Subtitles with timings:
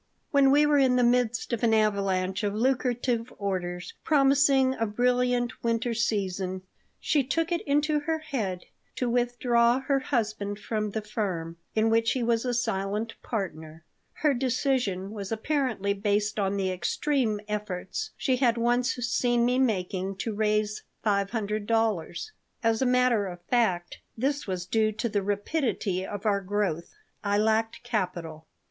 [0.31, 5.63] When we were in the midst of an avalanche of lucrative orders promising a brilliant
[5.63, 6.63] winter season
[6.99, 12.13] she took it into her head to withdraw her husband from the firm, in which
[12.13, 13.83] he was a silent partner.
[14.13, 20.15] Her decision was apparently based on the extreme efforts she had once seen me making
[20.15, 22.31] to raise five hundred dollars.
[22.63, 26.95] As a matter of fact, this was due to the rapidity of our growth.
[27.23, 28.47] I lacked capital.